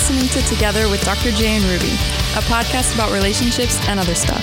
[0.00, 1.30] listening to Together with Dr.
[1.30, 1.92] J and Ruby,
[2.34, 4.42] a podcast about relationships and other stuff.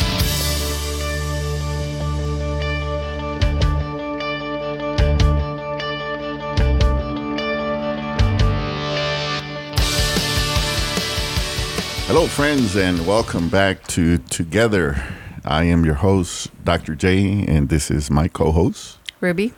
[12.05, 15.03] Hello, friends, and welcome back to Together.
[15.44, 16.94] I am your host, Dr.
[16.94, 18.99] J, and this is my co host.
[19.20, 19.55] Ruby.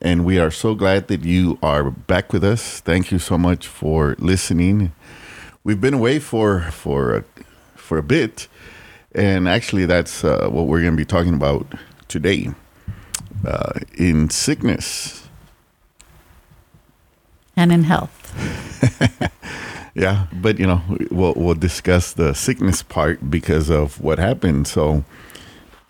[0.00, 2.80] And we are so glad that you are back with us.
[2.80, 4.92] Thank you so much for listening.
[5.68, 7.24] We've been away for for a,
[7.76, 8.48] for a bit,
[9.12, 11.66] and actually, that's uh, what we're going to be talking about
[12.08, 12.54] today.
[13.46, 15.28] Uh, in sickness
[17.54, 18.14] and in health.
[19.94, 24.68] Yeah, but you know, we'll we'll discuss the sickness part because of what happened.
[24.68, 25.04] So,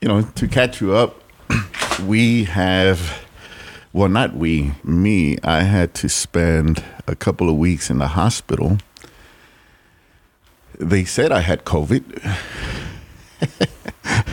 [0.01, 1.23] you know, to catch you up,
[2.05, 3.29] we have
[3.93, 5.39] well, not we, me.
[5.43, 8.79] I had to spend a couple of weeks in the hospital.
[10.79, 12.03] They said I had COVID.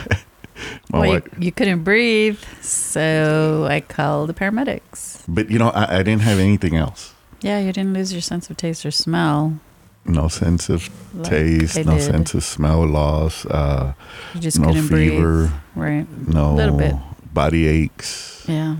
[0.90, 5.24] well, you, you, couldn't breathe, so I called the paramedics.
[5.28, 7.14] But you know, I, I didn't have anything else.
[7.40, 9.60] Yeah, you didn't lose your sense of taste or smell
[10.08, 12.02] no sense of like taste, no did.
[12.02, 13.46] sense of smell loss.
[13.46, 13.92] Uh,
[14.34, 15.52] you just no couldn't fever, breathe.
[15.74, 16.28] right?
[16.28, 16.94] No, a little bit.
[17.32, 18.44] body aches.
[18.48, 18.76] Yeah,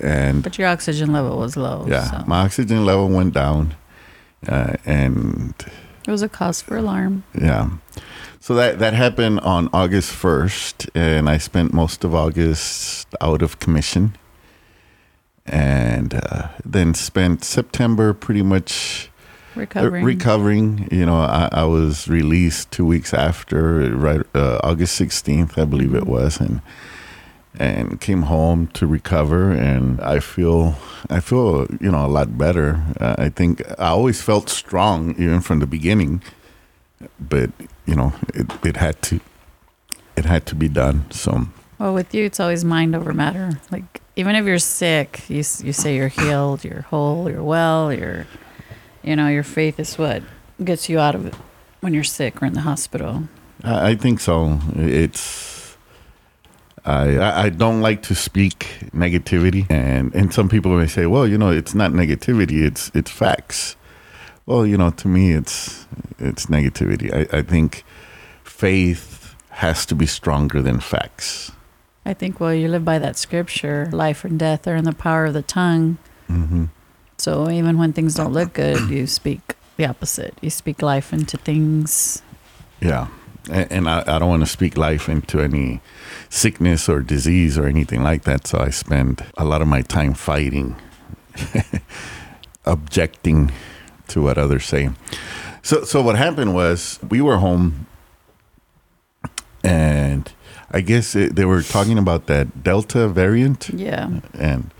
[0.00, 1.86] and but your oxygen level was low.
[1.88, 2.24] Yeah, so.
[2.26, 3.74] my oxygen level went down,
[4.48, 5.54] uh, and
[6.06, 7.24] it was a cause for alarm.
[7.38, 7.70] Yeah.
[8.40, 13.60] So that that happened on August first, and I spent most of August out of
[13.60, 14.16] commission,
[15.46, 19.10] and uh, then spent September pretty much
[19.54, 20.04] recovering.
[20.04, 20.88] recovering.
[20.90, 25.94] You know, I, I, was released two weeks after, right uh, August sixteenth, I believe
[25.94, 26.10] it mm-hmm.
[26.10, 26.62] was, and
[27.58, 29.50] and came home to recover.
[29.50, 30.76] And I feel,
[31.10, 32.82] I feel, you know, a lot better.
[33.00, 36.22] Uh, I think I always felt strong, even from the beginning,
[37.20, 37.50] but
[37.86, 39.20] you know, it, it had to,
[40.16, 41.10] it had to be done.
[41.10, 41.46] So.
[41.78, 43.60] Well, with you, it's always mind over matter.
[43.70, 48.26] Like even if you're sick, you you say you're healed, you're whole, you're well, you're
[49.02, 50.22] you know, your faith is what
[50.62, 51.34] gets you out of it
[51.80, 53.24] when you're sick or in the hospital.
[53.64, 54.60] I think so.
[54.76, 55.51] It's
[56.84, 61.38] I I don't like to speak negativity, and and some people may say, well, you
[61.38, 63.76] know, it's not negativity; it's it's facts.
[64.46, 65.86] Well, you know, to me, it's
[66.18, 67.12] it's negativity.
[67.12, 67.84] I, I think
[68.42, 71.52] faith has to be stronger than facts.
[72.04, 75.26] I think well, you live by that scripture: life and death are in the power
[75.26, 75.98] of the tongue.
[76.28, 76.64] Mm-hmm.
[77.18, 80.34] So even when things don't look good, you speak the opposite.
[80.40, 82.22] You speak life into things.
[82.80, 83.06] Yeah.
[83.50, 85.80] And, and I, I don't want to speak life into any
[86.32, 88.46] sickness or disease or anything like that.
[88.46, 90.76] So I spend a lot of my time fighting,
[92.64, 93.52] objecting
[94.08, 94.90] to what others say.
[95.60, 97.86] So, so what happened was we were home,
[99.62, 100.32] and
[100.70, 103.68] I guess it, they were talking about that Delta variant.
[103.68, 104.08] Yeah.
[104.32, 104.72] And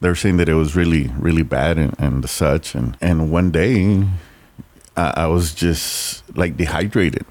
[0.00, 4.04] they're saying that it was really really bad and, and such and and one day
[4.96, 7.26] I, I was just like dehydrated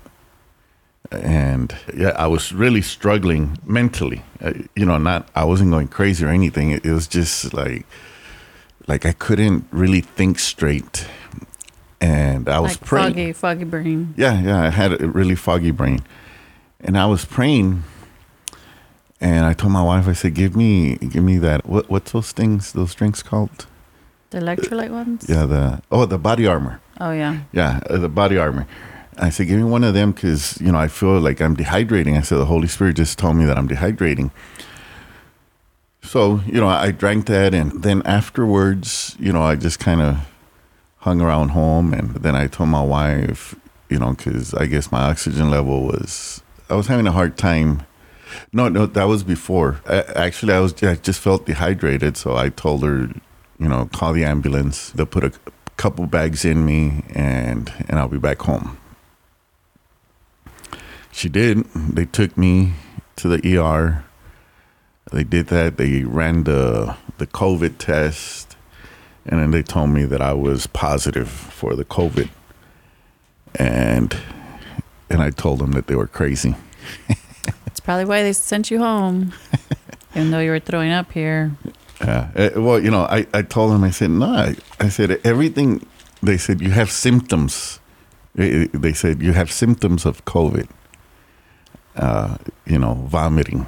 [1.12, 6.26] and yeah i was really struggling mentally uh, you know not i wasn't going crazy
[6.26, 7.86] or anything it, it, was just like
[8.88, 11.08] like i couldn't really think straight
[12.02, 15.72] and i was like praying foggy foggy brain yeah yeah i had a really foggy
[15.72, 16.02] brain
[16.82, 17.84] and i was praying
[19.20, 21.66] and I told my wife, I said, "Give me, give me that.
[21.66, 22.74] What, what's those things?
[22.74, 23.66] Those drinks called?
[24.30, 25.26] The electrolyte ones?
[25.28, 25.46] Yeah.
[25.46, 26.82] The oh, the body armor.
[27.00, 27.40] Oh yeah.
[27.52, 28.68] Yeah, uh, the body armor.
[29.18, 32.18] I said, "Give me one of them because you know I feel like I'm dehydrating."
[32.18, 34.32] I said, "The Holy Spirit just told me that I'm dehydrating."
[36.02, 40.18] So you know, I drank that, and then afterwards, you know, I just kind of
[41.00, 43.56] hung around home, and then I told my wife,
[43.90, 47.86] you know, because I guess my oxygen level was I was having a hard time
[48.52, 49.82] no, no, that was before.
[49.88, 53.10] actually, I was I just felt dehydrated, so I told her,
[53.60, 54.92] you know, call the ambulance.
[54.92, 55.32] They'll put a
[55.78, 58.78] couple bags in me, and and I'll be back home.
[61.18, 61.64] She did.
[61.74, 62.74] They took me
[63.16, 64.06] to the ER.
[65.12, 65.78] They did that.
[65.78, 68.56] They ran the the COVID test,
[69.26, 72.30] and then they told me that I was positive for the COVID.
[73.56, 74.16] And
[75.10, 76.56] and I told them that they were crazy.
[77.66, 79.34] It's probably why they sent you home,
[80.16, 81.52] even though you were throwing up here.
[82.02, 82.30] Yeah.
[82.36, 85.86] Uh, well, you know, I, I told them, I said, no, I, I said, everything,
[86.24, 87.80] they said, you have symptoms.
[88.34, 90.68] They said, you have symptoms of COVID,
[91.98, 93.66] uh, you know, vomiting.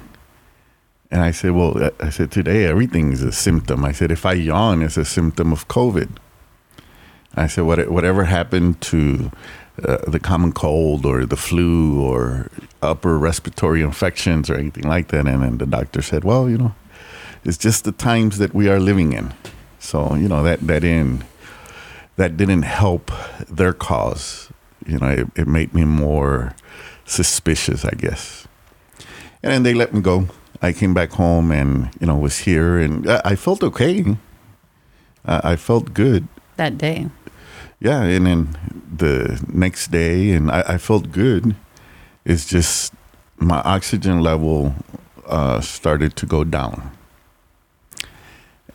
[1.11, 3.83] And I said, well, uh, I said, today everything is a symptom.
[3.83, 6.09] I said, if I yawn, it's a symptom of COVID.
[7.35, 9.31] I said, what, whatever happened to
[9.83, 12.49] uh, the common cold or the flu or
[12.81, 15.27] upper respiratory infections or anything like that?
[15.27, 16.75] And then the doctor said, well, you know,
[17.43, 19.33] it's just the times that we are living in.
[19.79, 21.23] So, you know, that, that didn't,
[22.17, 23.11] that didn't help
[23.49, 24.49] their cause.
[24.85, 26.53] You know, it, it made me more
[27.09, 28.47] suspicious, I guess.
[29.41, 30.27] And then they let me go.
[30.61, 34.17] I came back home and, you know, was here and I, I felt okay.
[35.25, 36.27] I, I felt good.
[36.57, 37.07] That day.
[37.79, 38.03] Yeah.
[38.03, 38.57] And then
[38.93, 41.55] the next day, and I, I felt good.
[42.25, 42.93] It's just
[43.37, 44.75] my oxygen level
[45.25, 46.91] uh, started to go down.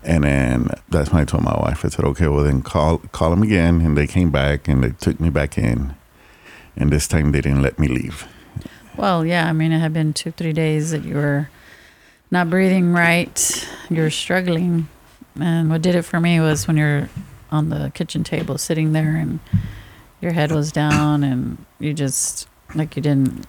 [0.03, 3.31] And then that's when I told my wife, I said, okay, well, then call, call
[3.31, 3.81] them again.
[3.83, 5.95] And they came back and they took me back in.
[6.77, 8.27] And this time they didn't let me leave.
[8.97, 9.49] Well, yeah.
[9.49, 11.49] I mean, it had been two, three days that you were
[12.31, 13.69] not breathing right.
[13.91, 14.89] You were struggling.
[15.41, 17.09] And what did it for me was when you're
[17.51, 19.41] on the kitchen table sitting there and
[20.21, 23.47] your head was down and you just, like, you didn't,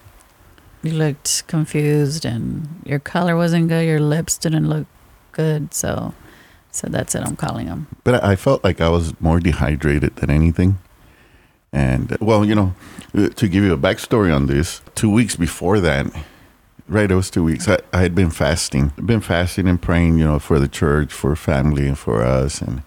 [0.83, 3.85] you looked confused and your color wasn't good.
[3.85, 4.85] Your lips didn't look
[5.31, 5.73] good.
[5.73, 6.13] So,
[6.71, 7.23] so that's it.
[7.25, 7.87] I'm calling them.
[8.03, 10.77] But I felt like I was more dehydrated than anything.
[11.71, 12.73] And well, you know,
[13.15, 16.07] to give you a backstory on this, two weeks before that,
[16.87, 17.67] right, it was two weeks.
[17.67, 21.35] I, I had been fasting, been fasting and praying, you know, for the church, for
[21.35, 22.83] family, and for us, and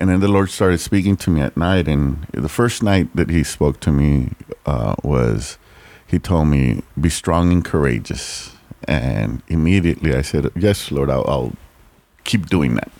[0.00, 1.88] and then the Lord started speaking to me at night.
[1.88, 4.30] And the first night that He spoke to me
[4.64, 5.58] uh, was,
[6.06, 8.52] He told me, "Be strong and courageous."
[8.86, 11.52] And immediately I said, "Yes, Lord, I'll, I'll
[12.24, 12.92] keep doing that."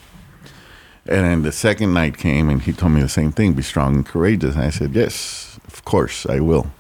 [1.08, 3.94] And then the second night came and he told me the same thing be strong
[3.96, 4.54] and courageous.
[4.54, 6.70] And I said, Yes, of course, I will.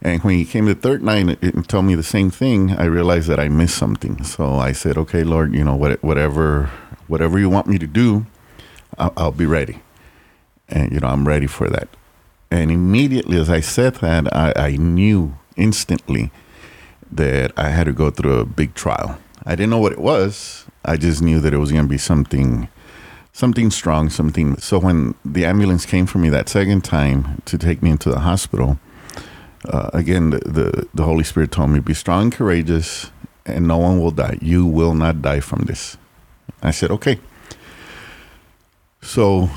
[0.00, 3.28] And when he came the third night and told me the same thing, I realized
[3.28, 4.24] that I missed something.
[4.24, 6.70] So I said, Okay, Lord, you know, whatever,
[7.06, 8.26] whatever you want me to do,
[8.98, 9.80] I'll, I'll be ready.
[10.68, 11.88] And, you know, I'm ready for that.
[12.50, 16.30] And immediately as I said that, I, I knew instantly
[17.10, 19.18] that I had to go through a big trial.
[19.44, 20.66] I didn't know what it was.
[20.84, 22.68] I just knew that it was going to be something
[23.32, 24.56] something strong, something.
[24.58, 28.20] So when the ambulance came for me that second time to take me into the
[28.20, 28.78] hospital,
[29.68, 33.10] uh, again, the, the, the Holy Spirit told me, "Be strong, and courageous,
[33.46, 34.38] and no one will die.
[34.40, 35.96] You will not die from this."
[36.62, 37.18] I said, "Okay."
[39.00, 39.50] So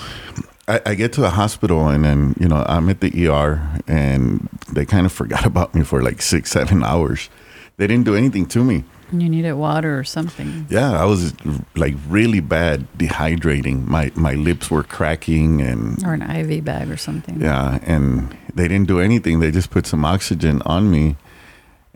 [0.68, 4.48] I, I get to the hospital, and then you know I'm at the ER, and
[4.72, 7.30] they kind of forgot about me for like six, seven hours.
[7.78, 8.86] They didn't do anything to me.
[9.12, 10.66] You needed water or something.
[10.70, 11.34] Yeah, I was
[11.76, 13.86] like really bad dehydrating.
[13.86, 17.40] My my lips were cracking and or an IV bag or something.
[17.42, 19.40] Yeah, and they didn't do anything.
[19.40, 21.18] They just put some oxygen on me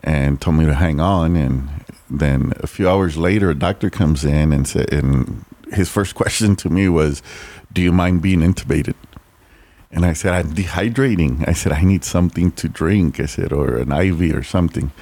[0.02, 1.68] and told me to hang on and
[2.08, 6.56] then a few hours later a doctor comes in and said and his first question
[6.56, 7.22] to me was,
[7.72, 8.94] "Do you mind being intubated?"
[9.90, 13.76] And I said, "I'm dehydrating." I said, "I need something to drink." I said, "or
[13.76, 14.92] an IV or something."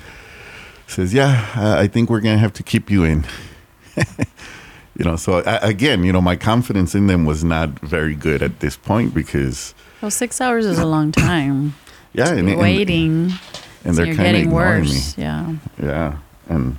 [0.91, 3.25] Says, "Yeah, I think we're gonna have to keep you in."
[3.97, 8.43] you know, so I, again, you know, my confidence in them was not very good
[8.43, 9.75] at this point because.
[10.01, 11.75] Well, six hours is a long time.
[12.13, 13.33] yeah, and, waiting.
[13.85, 15.17] And, they're kind of ignoring worse.
[15.17, 15.23] me.
[15.23, 15.55] Yeah.
[15.83, 16.17] Yeah,
[16.49, 16.77] and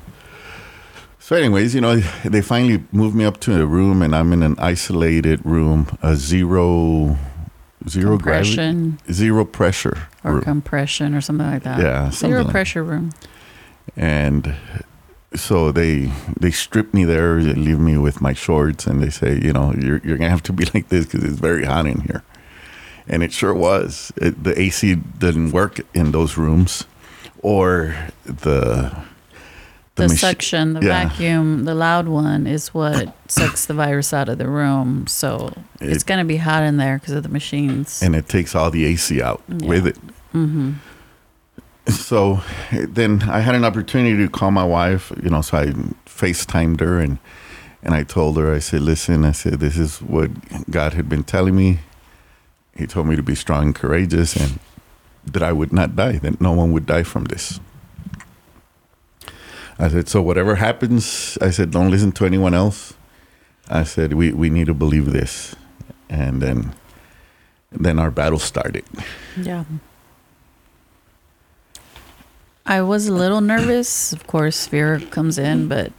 [1.20, 4.44] so, anyways, you know, they finally moved me up to a room, and I'm in
[4.44, 7.18] an isolated room, a zero,
[7.88, 10.42] zero gravity, zero pressure, or room.
[10.42, 11.80] compression, or something like that.
[11.80, 13.12] Yeah, zero pressure room
[13.96, 14.56] and
[15.36, 19.40] so they they strip me there, they leave me with my shorts, and they say,
[19.40, 22.02] you know, you're you're gonna have to be like this because it's very hot in
[22.02, 22.24] here,
[23.08, 24.12] and it sure was.
[24.18, 26.86] It, the AC didn't work in those rooms,
[27.42, 28.96] or the
[29.96, 31.10] the, the machi- suction, the yeah.
[31.10, 35.06] vacuum, the loud one is what sucks the virus out of the room.
[35.08, 38.02] So it, it's going to be hot in there because of the machines.
[38.02, 39.68] And it takes all the AC out yeah.
[39.68, 39.98] with it.
[40.34, 40.74] Mm-hmm
[41.90, 42.42] so
[42.72, 45.66] then I had an opportunity to call my wife, you know, so I
[46.06, 47.20] FaceTimed her and
[47.82, 50.30] and I told her, I said, listen, I said, this is what
[50.70, 51.80] God had been telling me.
[52.76, 54.60] He told me to be strong and courageous and
[55.26, 57.62] that I would not die, that no one would die from this.
[59.78, 62.96] I said, so whatever happens, I said, don't listen to anyone else.
[63.70, 65.56] I said, we, we need to believe this.
[66.10, 66.74] And then
[67.72, 68.84] then our battle started.
[69.38, 69.64] Yeah.
[72.70, 74.14] I was a little nervous.
[74.14, 75.92] Of course, fear comes in, but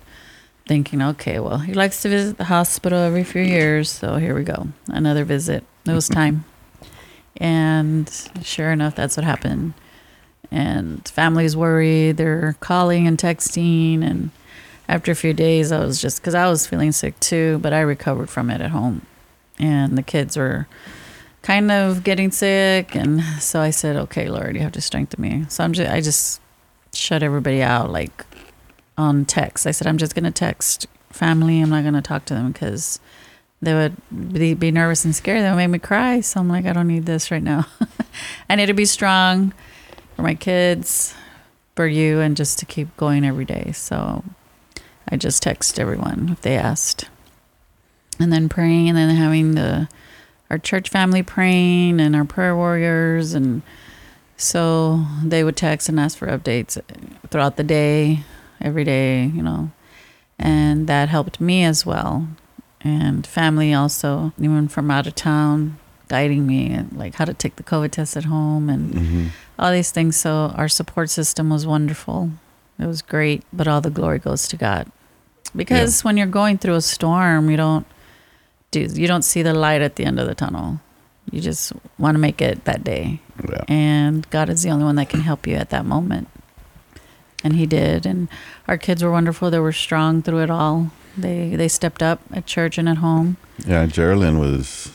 [0.68, 4.44] thinking, okay, well, he likes to visit the hospital every few years, so here we
[4.44, 4.68] go.
[4.86, 5.64] Another visit.
[5.84, 6.14] It was mm-hmm.
[6.14, 6.44] time.
[7.38, 8.08] And
[8.42, 9.74] sure enough, that's what happened.
[10.52, 12.18] And families worried.
[12.18, 14.08] They're calling and texting.
[14.08, 14.30] And
[14.88, 17.80] after a few days, I was just, because I was feeling sick too, but I
[17.80, 19.04] recovered from it at home.
[19.58, 20.68] And the kids were
[21.42, 25.46] kind of getting sick, and so I said, "Okay, Lord, you have to strengthen me."
[25.48, 26.40] So I'm just, I just
[26.92, 28.24] shut everybody out, like
[28.96, 29.66] on text.
[29.66, 31.60] I said, "I'm just gonna text family.
[31.60, 33.00] I'm not gonna talk to them because."
[33.62, 33.94] They would
[34.32, 35.44] be, be nervous and scared.
[35.44, 36.22] They would make me cry.
[36.22, 37.66] So I'm like, I don't need this right now.
[38.48, 39.52] I need to be strong
[40.16, 41.14] for my kids,
[41.76, 43.72] for you, and just to keep going every day.
[43.72, 44.24] So
[45.10, 47.08] I just text everyone if they asked.
[48.18, 49.88] And then praying and then having the
[50.50, 53.62] our church family praying and our prayer warriors and
[54.40, 56.80] so they would text and ask for updates
[57.30, 58.20] throughout the day,
[58.60, 59.70] every day, you know.
[60.38, 62.26] And that helped me as well.
[62.80, 65.78] And family also, even from out of town,
[66.08, 69.26] guiding me and like how to take the COVID test at home and Mm-hmm.
[69.58, 70.16] all these things.
[70.16, 72.30] So our support system was wonderful.
[72.78, 74.90] It was great, but all the glory goes to God.
[75.54, 77.86] Because when you're going through a storm, you don't
[78.70, 80.80] do you don't see the light at the end of the tunnel.
[81.30, 83.20] You just want to make it that day.
[83.48, 83.64] Yeah.
[83.68, 86.28] And God is the only one that can help you at that moment.
[87.42, 88.28] And he did and
[88.68, 89.50] our kids were wonderful.
[89.50, 90.90] They were strong through it all.
[91.16, 93.36] They they stepped up at church and at home.
[93.66, 94.92] Yeah, Geraldine was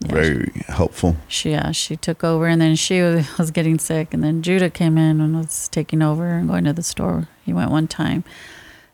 [0.00, 1.16] Yeah, very helpful.
[1.28, 3.00] she yeah she took over and then she
[3.38, 6.72] was getting sick and then judah came in and was taking over and going to
[6.74, 8.22] the store he went one time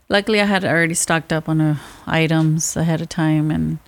[0.09, 1.77] luckily i had already stocked up on uh,
[2.07, 3.79] items ahead of time and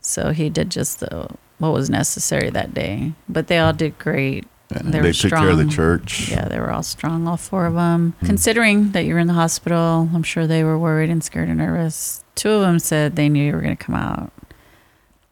[0.00, 4.44] so he did just the what was necessary that day but they all did great
[4.70, 6.28] And They they were took care of the church.
[6.30, 9.34] yeah they were all strong all four of them considering that you were in the
[9.44, 13.28] hospital i'm sure they were worried and scared and nervous two of them said they
[13.28, 14.30] knew you were going to come out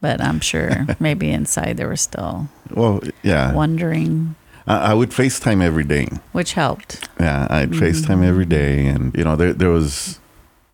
[0.00, 3.52] but i'm sure maybe inside they were still Well, yeah.
[3.52, 4.34] wondering,
[4.66, 6.08] I, I would FaceTime every day.
[6.32, 7.06] which helped.
[7.20, 7.84] Yeah, I'd Mm-hmm.
[7.84, 10.18] FaceTime every day, and you know, there there was.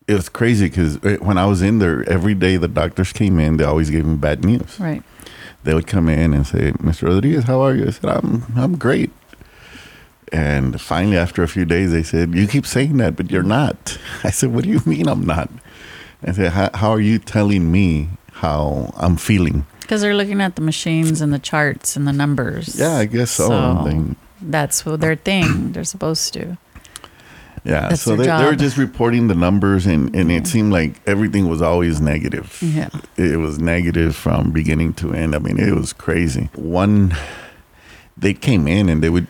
[0.06, 3.56] It was crazy because when I was in there, every day the doctors came in,
[3.58, 4.78] they always gave me bad news.
[4.78, 5.02] Right.
[5.64, 7.08] They would come in and say, "Mr.
[7.08, 9.10] Rodriguez, how are you?" I said, "I'm I'm great."
[10.32, 13.98] And finally, after a few days, they said, "You keep saying that, but you're not."
[14.24, 15.50] I said, "What do you mean I'm not?"
[16.26, 20.62] I said, "How, are you telling me how I'm feeling?" Because they're looking at the
[20.62, 22.78] machines and the charts and the numbers.
[22.78, 23.48] Yeah, I guess so.
[23.48, 25.72] So that's what their thing.
[25.72, 26.56] They're supposed to.
[27.64, 31.00] Yeah, That's so they, they were just reporting the numbers, and, and it seemed like
[31.06, 32.58] everything was always negative.
[32.62, 32.88] Yeah.
[33.16, 35.34] It was negative from beginning to end.
[35.34, 36.48] I mean, it was crazy.
[36.54, 37.14] One,
[38.16, 39.26] they came in and they would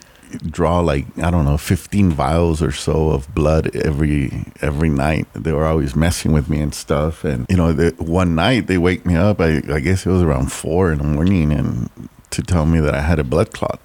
[0.49, 5.27] draw like I don't know, fifteen vials or so of blood every every night.
[5.35, 7.25] They were always messing with me and stuff.
[7.25, 9.41] And you know, the, one night they wake me up.
[9.41, 11.91] I, I guess it was around four in the morning, and
[12.31, 13.81] to tell me that I had a blood clot.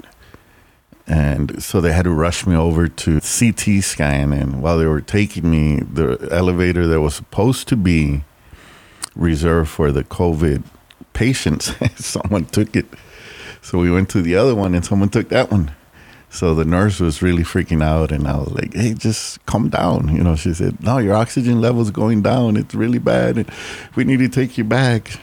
[1.07, 4.33] And so they had to rush me over to CT scan.
[4.33, 8.23] And while they were taking me, the elevator that was supposed to be
[9.15, 10.63] reserved for the COVID
[11.13, 12.85] patients, someone took it.
[13.61, 15.71] So we went to the other one and someone took that one.
[16.29, 18.11] So the nurse was really freaking out.
[18.11, 20.13] And I was like, hey, just calm down.
[20.13, 22.57] You know, she said, no, your oxygen level's going down.
[22.57, 23.49] It's really bad.
[23.95, 25.19] We need to take you back.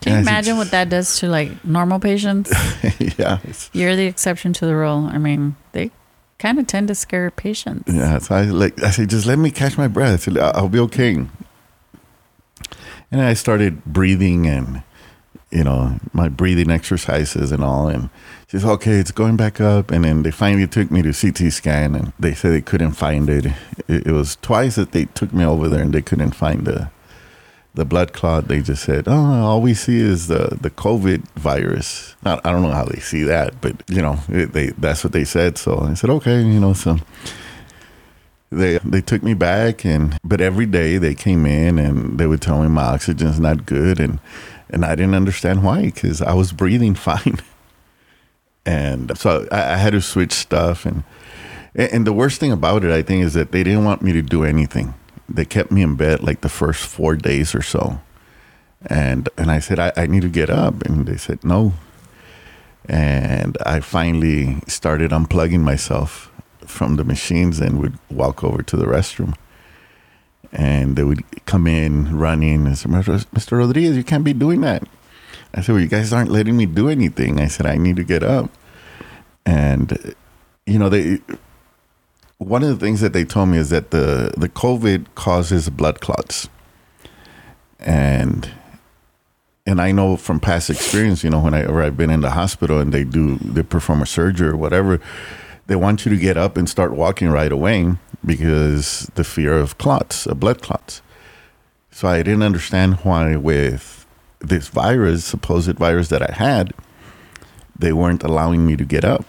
[0.00, 2.52] Can you And I said, imagine what that does to like normal patients?
[3.18, 3.38] yeah.
[3.72, 5.08] You're the exception to the rule.
[5.10, 5.90] I mean, they
[6.38, 7.92] kind of tend to scare patients.
[7.92, 10.12] Yeah, so I like I said, just let me catch my breath.
[10.12, 11.26] I said, "I- I'll be okay.
[13.10, 14.82] And I started breathing and
[15.50, 17.88] you know my breathing exercises and all.
[17.88, 18.10] And
[18.48, 19.90] she said, okay, it's going back up.
[19.90, 23.28] And then they finally took me to CT scan, and they said they couldn't find
[23.30, 23.46] it.
[23.88, 26.90] It, it was twice that they took me over there, and they couldn't find the
[27.78, 28.48] the blood clot.
[28.48, 32.16] They just said, oh, all we see is the the COVID virus.
[32.24, 35.12] I, I don't know how they see that, but you know, it, they that's what
[35.12, 35.56] they said.
[35.56, 36.98] So I said, okay, you know, so
[38.50, 42.42] they they took me back and but every day they came in and they would
[42.42, 44.18] tell me my oxygen's not good and
[44.70, 47.38] and I didn't understand why because I was breathing fine
[48.64, 51.04] and so I, I had to switch stuff and
[51.74, 54.22] and the worst thing about it I think is that they didn't want me to
[54.22, 54.94] do anything
[55.28, 58.00] they kept me in bed like the first four days or so
[58.86, 61.74] and and I said I, I need to get up and they said no
[62.88, 66.32] and I finally started unplugging myself
[66.64, 69.34] from the machines and would walk over to the restroom.
[70.52, 73.58] And they would come in running and say, Mr.
[73.58, 74.84] Rodriguez, you can't be doing that.
[75.52, 77.40] I said, Well, you guys aren't letting me do anything.
[77.40, 78.50] I said, I need to get up.
[79.44, 80.14] And,
[80.66, 81.20] you know, they,
[82.38, 86.00] one of the things that they told me is that the, the COVID causes blood
[86.00, 86.48] clots.
[87.78, 88.50] And
[89.66, 92.90] and I know from past experience, you know, whenever I've been in the hospital and
[92.90, 94.98] they do they perform a surgery or whatever,
[95.66, 99.76] they want you to get up and start walking right away because the fear of
[99.76, 101.02] clots, of blood clots.
[101.90, 104.06] So I didn't understand why with
[104.40, 106.72] this virus, supposed virus that I had,
[107.78, 109.24] they weren't allowing me to get up.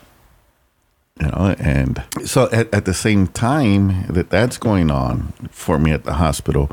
[1.22, 5.92] You know, and so at, at the same time that that's going on for me
[5.92, 6.70] at the hospital,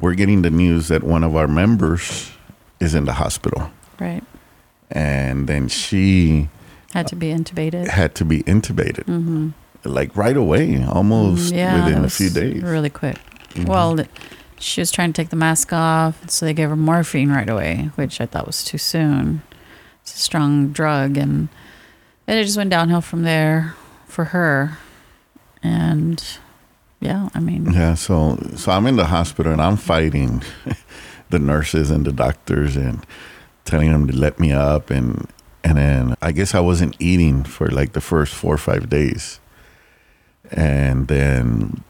[0.00, 2.30] we're getting the news that one of our members
[2.78, 3.70] is in the hospital.
[3.98, 4.22] Right.
[4.90, 6.48] And then she
[6.92, 7.88] Had to be intubated.
[7.88, 9.52] had to be intubated,
[9.84, 11.56] like right away, almost Mm-hmm.
[11.58, 12.62] Yeah, within a few days.
[12.62, 13.16] Really quick.
[13.66, 13.98] Well,
[14.58, 17.90] she was trying to take the mask off, so they gave her morphine right away,
[17.94, 19.42] which I thought was too soon.
[20.02, 21.48] It's a strong drug, and
[22.26, 23.74] and it just went downhill from there
[24.16, 24.78] for her.
[25.62, 26.24] And
[27.00, 30.42] yeah, I mean, Yeah, so so I'm in the hospital and I'm fighting
[31.30, 33.04] the nurses and the doctors and
[33.66, 35.28] telling them to let me up and
[35.62, 39.38] and then I guess I wasn't eating for like the first four or five days.
[40.50, 41.82] And then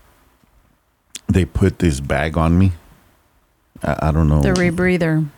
[1.29, 2.73] they put this bag on me.
[3.85, 4.41] I, I don't know.
[4.43, 5.29] the rebreather,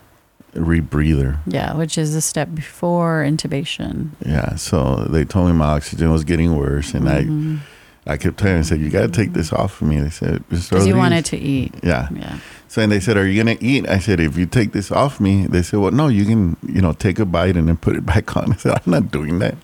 [0.60, 1.38] rebreather.
[1.46, 4.10] yeah, which is a step before intubation.
[4.24, 4.56] Yeah.
[4.56, 7.58] So they told me my oxygen was getting worse and Mhm.
[7.58, 10.00] I I kept telling them, I said, You gotta take this off of me.
[10.00, 11.74] They said, "Just throw Because you these." wanted to eat.
[11.82, 12.08] Yeah.
[12.14, 12.36] Yeah.
[12.68, 15.20] So and they said, "Are you gonna eat?" I said, "If you take this off
[15.20, 17.96] me," they said, "Well, no, you can, you know, take a bite and then put
[17.96, 19.56] it back on." I said, "I'm not doing that."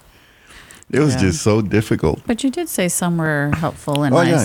[0.91, 1.21] It was Yeah.
[1.23, 2.21] just so difficult.
[2.27, 4.31] But you did say some were helpful and oh nice.
[4.31, 4.45] yeah,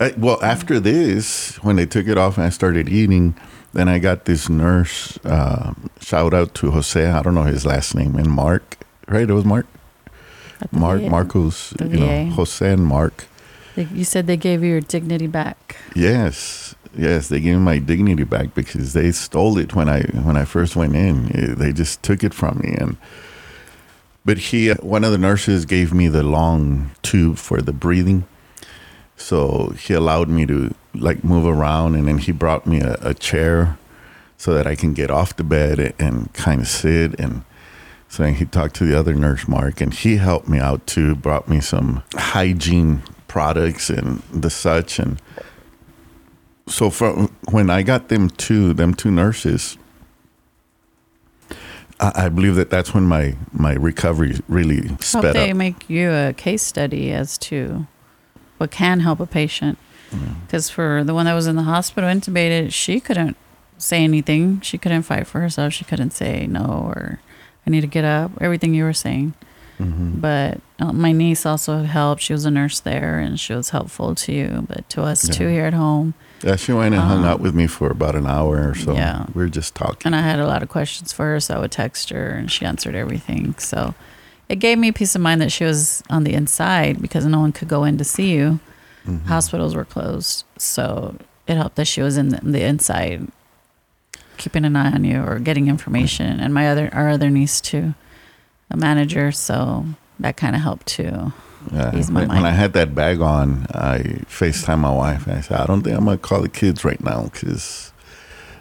[0.00, 0.06] yeah.
[0.06, 3.34] I, well, after this, when they took it off and I started eating,
[3.72, 5.18] then I got this nurse.
[5.24, 7.04] Uh, shout out to Jose.
[7.04, 8.76] I don't know his last name and Mark.
[9.08, 9.28] Right?
[9.28, 9.66] It was Mark.
[10.72, 11.02] Mark.
[11.02, 11.72] Marcos.
[11.80, 13.26] You know, Jose and Mark.
[13.76, 15.76] You said they gave you your dignity back.
[15.94, 20.36] Yes, yes, they gave me my dignity back because they stole it when I when
[20.36, 21.30] I first went in.
[21.34, 22.98] Eh, They just took it from me, and
[24.24, 28.24] but he, one of the nurses, gave me the long tube for the breathing,
[29.20, 33.14] so he allowed me to like move around, and then he brought me a, a
[33.14, 33.78] chair
[34.36, 37.44] so that I can get off the bed and kind of sit and.
[38.08, 41.14] So then he talked to the other nurse, Mark, and he helped me out too.
[41.14, 45.22] Brought me some hygiene products and the such, and
[46.66, 49.78] so from when I got them two, them two nurses,
[52.00, 55.56] I, I believe that that's when my my recovery really Hope sped they up.
[55.56, 57.86] make you a case study as to
[58.60, 59.78] what can help a patient.
[60.10, 60.34] Mm.
[60.46, 63.36] Because for the one that was in the hospital intubated, she couldn't
[63.78, 64.60] say anything.
[64.60, 65.72] She couldn't fight for herself.
[65.72, 67.20] She couldn't say no or
[67.66, 68.30] I need to get up.
[68.40, 69.32] Everything you were saying.
[69.78, 70.20] Mhm.
[70.20, 72.20] But uh, my niece also helped.
[72.20, 75.48] She was a nurse there, and she was helpful to you, but to us too
[75.48, 76.12] here at home.
[76.42, 78.92] Yeah, she went and hung Um, out with me for about an hour or so.
[78.94, 79.24] yeah.
[79.34, 80.02] we were just talking.
[80.04, 82.50] And I had a lot of questions for her, so I would text her, and
[82.50, 83.54] she answered everything.
[83.58, 83.94] So
[84.50, 87.52] it gave me peace of mind that she was on the inside because no one
[87.52, 88.58] could go in to see you.
[89.06, 89.24] Mhm.
[89.26, 91.14] Hospitals were closed, so
[91.46, 93.28] it helped that she was in the, the inside,
[94.38, 96.40] keeping an eye on you or getting information.
[96.40, 97.94] And my other, our other niece too,
[98.70, 99.86] a manager, so
[100.18, 101.32] that kind of helped too.
[101.72, 101.92] Yeah.
[101.92, 102.46] When, when mind.
[102.46, 105.96] I had that bag on, I FaceTime my wife and I said, I don't think
[105.96, 107.92] I'm gonna call the kids right now because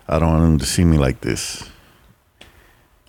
[0.07, 1.68] I don't want them to see me like this.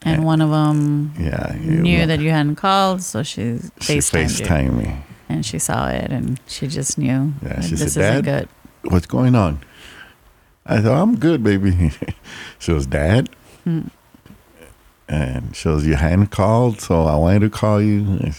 [0.03, 0.27] And Yeah.
[0.27, 4.97] one of them Yeah, knew that you hadn't called, so she she FaceTimed me.
[5.29, 8.49] and she saw it, and she just knew Yeah, she this said, isn't "Dad?"
[8.83, 8.93] good.
[8.93, 9.61] What's going on?
[10.65, 11.91] I said, I'm good, baby.
[12.59, 13.29] she was dad.
[13.67, 13.91] Mm.
[15.09, 18.33] And she was, you hadn't called, so I wanted to call you.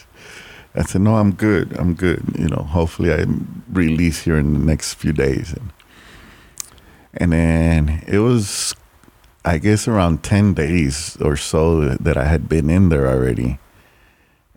[0.74, 1.78] I said, no, I'm good.
[1.78, 2.24] I'm good.
[2.40, 3.26] You know, hopefully I
[3.72, 5.52] release here in the next few days.
[5.54, 5.72] And,
[7.16, 8.74] and then it was,
[9.44, 13.58] I guess, around 10 days or so that I had been in there already.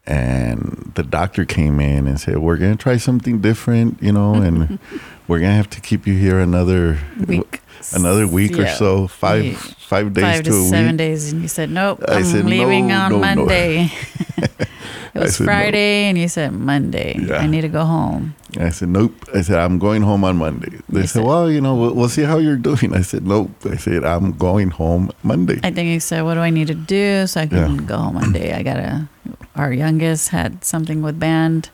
[0.06, 4.34] And the doctor came in and said, we're going to try something different, you know,
[4.34, 4.78] and
[5.28, 7.62] we're going to have to keep you here another Week,
[7.94, 9.56] another week or so, five Yeah.
[9.78, 10.96] five days five to, to, seven week.
[10.98, 12.02] days, and you said nope.
[12.06, 13.90] I I'm said, leaving "No, on no, no." Monday.
[14.36, 14.68] it
[15.14, 17.16] was said, "No." Friday, and you said Monday.
[17.18, 17.36] Yeah.
[17.38, 18.34] I need to go home.
[18.56, 19.14] I said, nope.
[19.34, 20.78] I said, I'm going home on Monday.
[20.88, 22.94] They said, said- well, you know, we'll, we'll see how you're doing.
[22.94, 23.50] I said, nope.
[23.64, 25.58] I said, I'm going home Monday.
[25.64, 27.82] I think you said, "What do I need to do so I can Yeah.
[27.82, 29.08] go home Monday?" I gotta.
[29.56, 31.70] Our youngest had something with band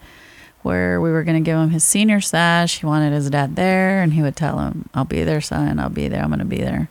[0.62, 2.80] where we were gonna give him his senior sash.
[2.80, 5.78] He wanted his dad there, and he would tell him, "I'll be there, son.
[5.78, 6.22] I'll be there.
[6.22, 6.88] I'm gonna be there."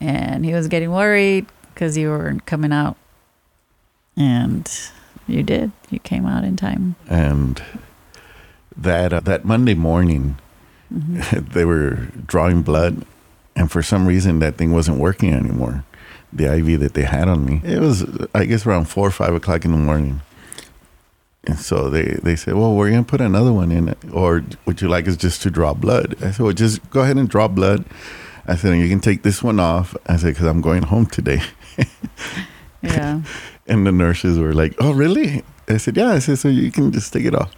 [0.00, 2.96] And he was getting worried because you weren't coming out,
[4.16, 4.70] and
[5.26, 5.72] you did.
[5.90, 6.96] You came out in time.
[7.08, 7.62] and
[8.76, 10.36] that uh, that Monday morning,
[10.92, 11.48] Mm-hmm.
[11.52, 13.04] they were drawing blood,
[13.56, 15.84] and for some reason that thing wasn't working anymore.
[16.32, 17.60] The IV that they had on me.
[17.64, 20.20] It was, I guess, around four or five o'clock in the morning.
[21.46, 24.80] And so they, they said, well, we're going to put another one in, or would
[24.80, 26.16] you like us just to draw blood?
[26.22, 27.84] I said, well, just go ahead and draw blood.
[28.46, 29.96] I said, and you can take this one off.
[30.06, 31.40] I said, because I'm going home today.
[32.82, 33.22] Yeah.
[33.66, 36.92] And the nurses were like, "Oh, really?" I said, "Yeah." I said, "So you can
[36.92, 37.50] just take it off."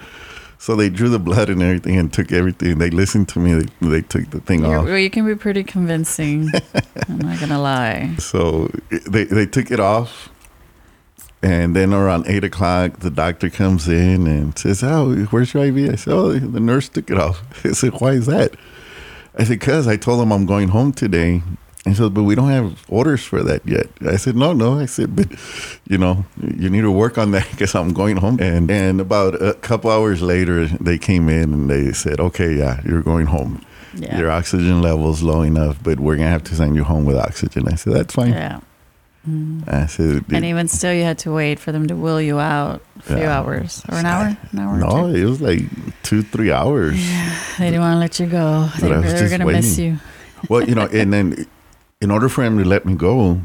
[0.58, 2.78] So they drew the blood and everything and took everything.
[2.78, 3.54] They listened to me.
[3.54, 4.84] They, they took the thing You're, off.
[4.86, 6.50] well, you can be pretty convincing.
[7.08, 8.16] I'm not gonna lie.
[8.18, 8.70] So
[9.06, 10.30] they they took it off,
[11.42, 15.92] and then around eight o'clock, the doctor comes in and says, "Oh, where's your IV?"
[15.92, 18.54] I said, "Oh, the nurse took it off." I said, "Why is that?"
[19.38, 21.42] I said, "Cause I told them I'm going home today."
[21.86, 24.86] He said, "But we don't have orders for that yet." I said, "No, no." I
[24.86, 25.28] said, "But
[25.88, 29.40] you know, you need to work on that because I'm going home." And and about
[29.40, 33.60] a couple hours later, they came in and they said, "Okay, yeah, you're going home."
[33.94, 34.18] Yeah.
[34.18, 37.66] Your oxygen level's low enough, but we're gonna have to send you home with oxygen.
[37.68, 38.60] I said, "That's fine." Yeah.
[39.28, 39.68] Mm-hmm.
[39.68, 42.80] I said, And even still, you had to wait for them to will you out
[42.98, 43.38] a few Yeah.
[43.40, 44.76] hours or an hour, an hour.
[44.78, 45.62] no, it was like
[46.04, 46.94] two, three hours.
[46.94, 48.68] Yeah, They didn't want to let you go.
[48.78, 49.98] They, But they were just gonna miss you.
[50.48, 51.46] Well, you know, and then
[52.00, 53.40] in order for him to let me go,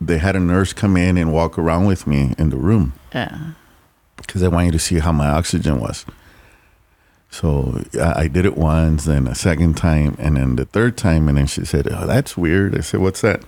[0.00, 3.52] they had a nurse come in and walk around with me in the room Yeah.
[4.16, 6.04] because they wanted to see how my oxygen was.
[7.30, 11.28] So I I did it once, then a second time, and then the third time,
[11.28, 13.42] and then she said, "Oh, that's weird." I said, "What's that?"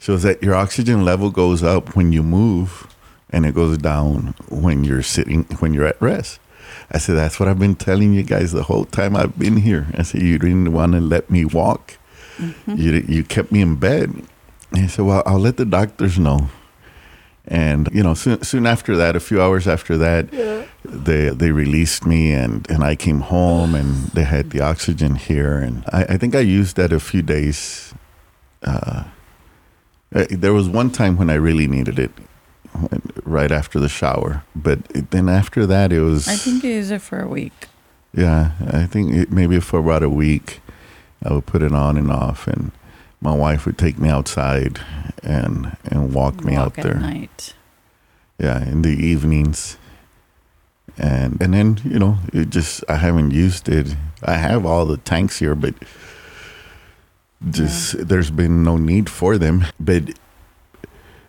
[0.00, 2.88] She was that your oxygen level goes up when you move,
[3.30, 6.40] and it goes down when you're sitting when you're at rest.
[6.90, 9.86] I said, "That's what I've been telling you guys the whole time I've been here."
[9.96, 11.98] I said, "You didn't want to let me walk.
[12.66, 14.10] You you kept me in bed."
[14.72, 16.48] And he said, "Well, I'll let the doctors know."
[17.48, 20.30] And you know, soon, soon after that, a few hours after that,
[20.84, 25.58] they they released me, and and I came home, and they had the oxygen here,
[25.58, 27.94] and I, I think I used that a few days.
[28.62, 29.04] Uh,
[30.14, 32.12] uh, there was one time when I really needed it,
[33.24, 34.78] right after the shower, but
[35.10, 36.28] then after that, it was.
[36.28, 37.68] I think you used it for a week.
[38.14, 40.60] Yeah, I think it, maybe for about a week,
[41.24, 42.72] I would put it on and off, and
[43.20, 44.80] my wife would take me outside
[45.22, 46.94] and and walk me out Walk at there.
[46.94, 47.54] night.
[48.38, 49.76] Yeah, in the evenings,
[50.98, 53.94] and and then you know it just I haven't used it.
[54.24, 55.74] I have all the tanks here, but
[57.50, 59.64] just there's been no need for them.
[59.78, 60.18] But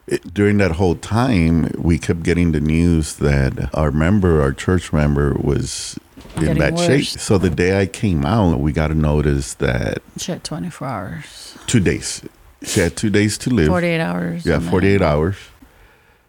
[0.08, 4.92] it, during that whole time, we kept getting the news that our member, our church
[4.92, 5.98] member, was
[6.36, 7.06] in Getting bad shape.
[7.06, 11.58] So the day I came out, we got a notice that She had 24 hours,
[11.68, 12.24] two days.
[12.64, 13.68] She had two days to live.
[13.68, 14.46] 48 hours.
[14.46, 15.36] Yeah, and then- 48 hours.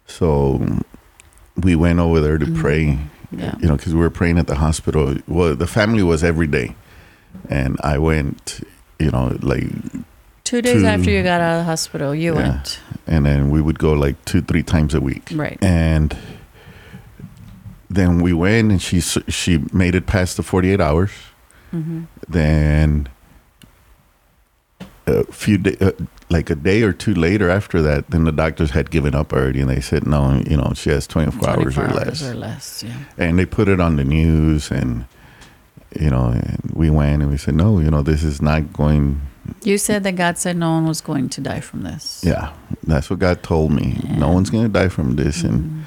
[0.06, 0.80] So
[1.56, 2.60] we went over there to mm-hmm.
[2.60, 2.98] pray,
[3.30, 3.54] Yeah.
[3.60, 5.16] you know, because we were praying at the hospital.
[5.26, 6.76] Well, the family was every day.
[7.48, 8.60] And I went,
[8.98, 9.64] you know, like,
[10.44, 12.42] Two days to- after you got out of the hospital, you Yeah.
[12.48, 12.80] went.
[13.06, 15.28] and then we would go like two, three times a week.
[15.34, 15.58] Right.
[15.62, 16.16] And
[17.90, 21.10] then we went and she, she made it past the 48 hours.
[21.70, 23.08] hmm Then
[25.06, 25.92] a few day, uh,
[26.30, 29.60] like a day or two later after that, then the doctors had given up already,
[29.60, 32.82] and they said no, you know, she has twenty four hours or less, or less.
[32.86, 32.94] Yeah.
[33.18, 35.04] and they put it on the news, and
[36.00, 39.20] you know, and we went and we said no, you know, this is not going.
[39.62, 42.22] You said that God said no one was going to die from this.
[42.24, 42.52] Yeah,
[42.82, 44.00] that's what God told me.
[44.16, 45.84] No one's going to die from this, and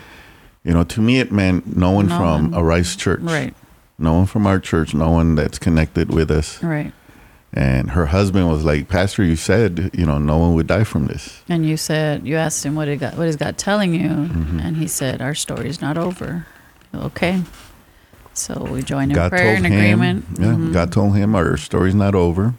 [0.63, 2.59] you know, to me, it meant no one No from one.
[2.59, 3.53] a Rice Church, Right.
[3.99, 6.61] No one from our church, no one that's connected with us.
[6.61, 6.93] Right.
[7.53, 11.07] And her husband was like, Pastor, you said, you know, no one would die from
[11.07, 11.41] this.
[11.49, 14.59] And you said you asked him what did God, what is God telling you, Mm-hmm.
[14.59, 16.45] and he said our story is not over.
[16.93, 17.41] Okay.
[18.33, 20.25] So we joined in God prayer and him, agreement.
[20.37, 20.73] yeah, Mhm.
[20.73, 22.53] God told him our story's not over.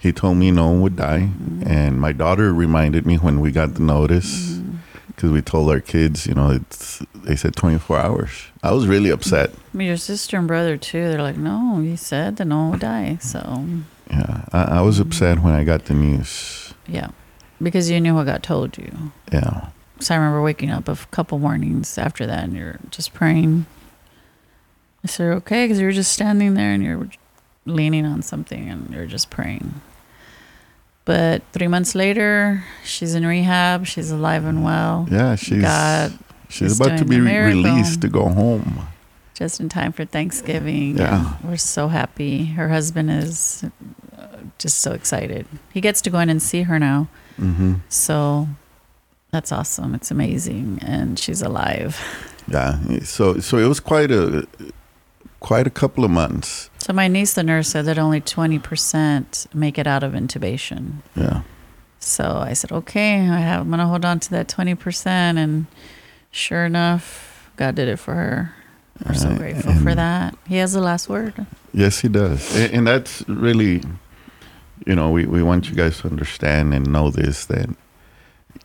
[0.00, 1.28] He told me no one would die.
[1.30, 1.68] Mm-hmm.
[1.68, 4.76] And my daughter reminded me when we got the notice, Mm-hmm.
[5.08, 8.30] because we told our kids, you know, it's, they said 24 hours.
[8.62, 9.50] I was really upset.
[9.50, 11.08] I mean, your sister and brother too.
[11.10, 13.18] They're like, no, he said that no one would die.
[13.20, 13.66] So
[14.10, 16.72] Yeah, I, I was upset when I got the news.
[16.88, 17.08] yeah,
[17.62, 19.12] because you knew what God told you.
[19.30, 19.68] Yeah.
[20.00, 23.66] So I remember waking up a couple mornings after that, and you're just praying.
[25.04, 27.08] I said, "Okay," because you were just standing there and you're
[27.66, 29.82] leaning on something, and you're just praying.
[31.04, 33.86] But three months later, she's in rehab.
[33.86, 35.08] She's alive and well.
[35.10, 36.12] Yeah, she's God
[36.48, 38.86] she's about to be re- released to go home.
[39.34, 40.98] just in time for Thanksgiving.
[40.98, 41.36] Yeah.
[41.40, 42.44] and we're so happy.
[42.46, 43.64] Her husband is
[44.16, 44.26] uh,
[44.58, 45.46] just so excited.
[45.72, 47.08] He gets to go in and see her now.
[47.36, 48.46] hmm So
[49.32, 49.94] that's awesome.
[49.94, 51.98] It's amazing, and she's alive.
[52.46, 52.78] Yeah.
[53.04, 54.46] So so it was quite a
[55.40, 56.69] quite a couple of months.
[56.90, 60.94] So my niece, the nurse, said that only twenty percent make it out of intubation.
[61.14, 61.42] Yeah.
[62.00, 65.66] So I said, okay, I have, I'm gonna hold on to that twenty percent, and
[66.32, 68.54] sure enough, God did it for her.
[69.06, 70.36] We're so grateful for that.
[70.48, 71.46] He has the last word.
[71.72, 72.56] Yes, he does.
[72.56, 73.84] And, and that's really,
[74.84, 77.70] you know, we, we want you guys to understand and know this that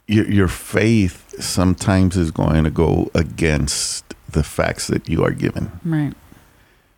[0.08, 5.80] your, your faith sometimes is going to go against the facts that you are given.
[5.86, 6.16] Right.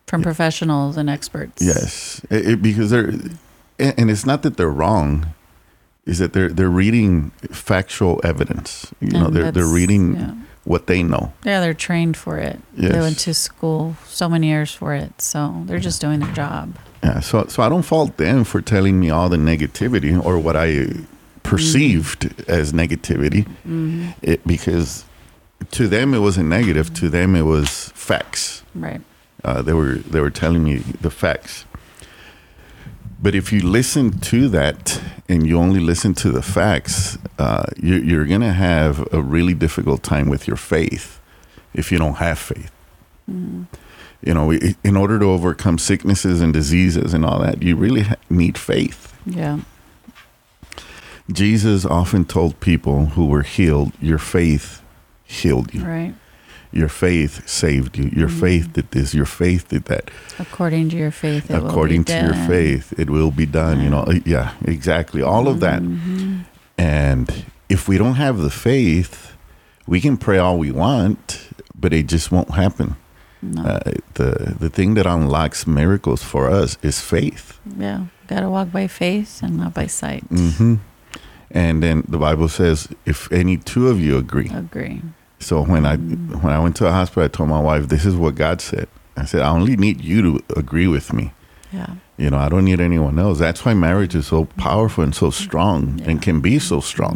[0.07, 1.61] From professionals and experts.
[1.61, 3.09] Yes, It- it- because they're,
[3.79, 5.27] and and it's not that they're wrong,
[6.05, 8.87] is that they're they're reading factual evidence.
[9.01, 10.31] You know, they're they're reading Yeah.
[10.63, 11.33] what they know.
[11.43, 12.59] Yeah, they're trained for it.
[12.77, 15.21] They went to school so many years for it.
[15.21, 16.77] So they're just doing their job.
[17.03, 20.55] Yeah, so so I don't fault them for telling me all the negativity or what
[20.55, 20.87] I
[21.43, 24.09] perceived as negativity, Mm-hmm.
[24.21, 25.03] it, because
[25.71, 26.93] to them it wasn't negative.
[26.93, 28.63] To them it was facts.
[28.75, 29.01] Right.
[29.43, 31.65] Uh, they were they were telling me the facts.
[33.19, 37.95] But if you listen to that and you only listen to the facts, uh, you,
[37.95, 41.19] you're going to have a really difficult time with your faith
[41.73, 42.71] if you don't have faith.
[43.27, 48.57] You know, in order to overcome sicknesses and diseases and all that, you really need
[48.57, 49.13] faith.
[49.25, 49.59] Yeah.
[51.31, 54.81] Jesus often told people who were healed, Your faith
[55.25, 55.83] healed you.
[55.83, 56.13] Right.
[56.71, 58.09] Your faith saved you.
[58.13, 59.13] Your faith did this.
[59.13, 60.11] Your faith did that.
[60.39, 63.81] According to your faith, it according will be to your faith it will be done
[63.83, 66.45] you know yeah exactly all of that Mhm.
[66.77, 69.33] and if we don't have the faith
[69.87, 71.47] we can pray all we want
[71.79, 72.95] but it just won't happen
[73.41, 73.61] No.
[73.63, 78.05] uh, the the thing that unlocks miracles for us is faith yeah.
[78.27, 80.23] Got to walk by faith and not by sight.
[80.29, 80.75] hmm
[81.49, 85.01] and then the bible says if any two of you agree Agree.
[85.39, 86.41] So when i Mm.
[86.43, 88.87] when i went to the hospital i told my wife this is what god said
[89.15, 91.31] i said i only need you to agree with me
[91.73, 91.87] Yeah.
[92.17, 93.37] You know, I don't need anyone else.
[93.39, 97.15] That's why marriage is so powerful and so strong and can be so strong.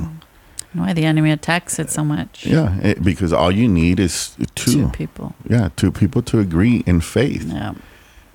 [0.73, 2.45] And why the enemy attacks it so much.
[2.45, 4.71] Yeah, it, because all you need is two.
[4.73, 5.33] Two people.
[5.49, 7.45] Yeah, two people to agree in faith.
[7.47, 7.73] Yeah.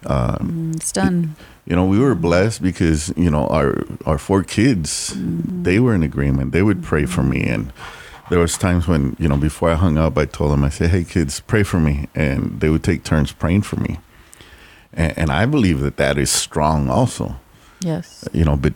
[0.07, 1.37] Uh, Mm, it's done.
[1.67, 5.15] you know, we were blessed because you know our our four kids,
[5.63, 6.51] they were in agreement.
[6.53, 7.71] They would pray for me, and
[8.31, 10.91] there was times when you know before I hung up, I told them, I said,
[10.91, 13.99] "Hey, kids, pray for me," and they would take turns praying for me.
[14.93, 17.37] And, and I believe that that is strong, also.
[17.81, 18.29] Yes.
[18.33, 18.75] You know, but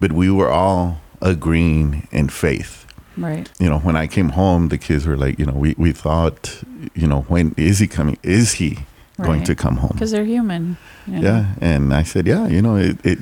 [0.00, 2.78] but we were all agreeing in faith.
[3.16, 3.50] Right.
[3.60, 6.62] you know, when I came home, the kids were like, you know, we, we thought,
[6.94, 8.16] you know, when is he coming?
[8.22, 8.78] Is he
[9.20, 9.90] going to come home?
[9.92, 10.78] Because they're human.
[11.06, 11.20] know.
[11.20, 11.54] Yeah.
[11.60, 13.18] And I said, yeah, you know, it, it,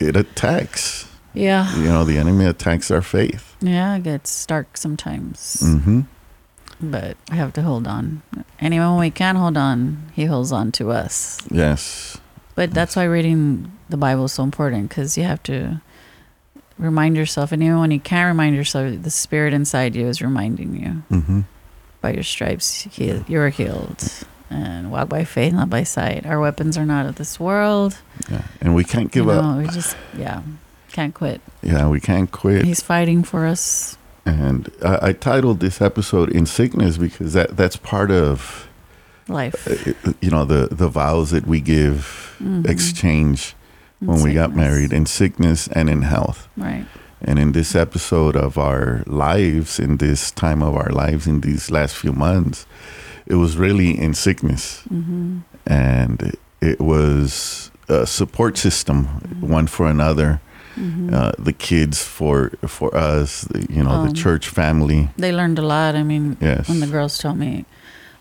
[0.00, 1.74] it attacks, Yeah.
[1.76, 3.56] you know, the enemy attacks our faith.
[3.60, 3.96] Yeah.
[3.96, 5.60] It gets dark sometimes.
[5.60, 6.00] hmm
[6.80, 8.22] But we have to hold on.
[8.60, 11.38] When we can't hold on, he holds on to us.
[11.50, 12.18] Yes.
[12.54, 15.80] But that's why reading the Bible is so important because you have to
[16.78, 17.52] remind yourself.
[17.52, 20.90] And even when you can't remind yourself, the spirit inside you is reminding you
[21.20, 21.40] hmm
[22.02, 24.02] by your stripes, he, you're healed.
[24.50, 26.26] And walk by faith, not by sight.
[26.26, 27.96] Our weapons are not of this world.
[28.28, 28.42] Yeah.
[28.60, 29.44] And we can't give you up.
[29.44, 30.42] know, We just, yeah,
[30.92, 31.40] can't quit.
[31.62, 31.88] Yeah.
[31.88, 32.64] We can't quit.
[32.64, 33.96] He's fighting for us.
[34.24, 38.68] And I, I titled this episode "In Sickness" because that that's part of,
[39.28, 39.66] Life.
[39.66, 42.66] uh, you know, the the vows that we give, Mhm.
[42.68, 43.54] exchange
[44.00, 46.48] In when we got married in sickness and in health.
[46.56, 46.86] Right.
[47.24, 51.70] And in this episode of our lives, in this time of our lives, in these
[51.70, 52.66] last few months,
[53.26, 54.82] it was really in sickness.
[54.88, 59.06] hmm And it was a support system,
[59.40, 60.40] one for another,
[60.82, 65.08] hmm uh, the kids for for us, you know, the Um, church family.
[65.16, 65.94] they learned a lot.
[65.94, 66.68] I mean, Yes.
[66.68, 67.64] when the girls told me,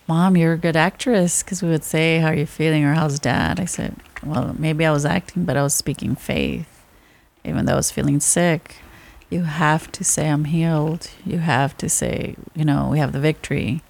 [0.08, 3.20] "Mom, you're a good actress," because we would say, "How are you feeling?" or "How's
[3.20, 3.94] Dad?" I said,
[4.24, 6.68] "Well, maybe I was acting, but I was speaking faith,
[7.44, 8.64] even though I was feeling sick."
[9.30, 13.20] You have to say, "I'm healed." You have to say, "You know, we have the
[13.32, 13.82] victory."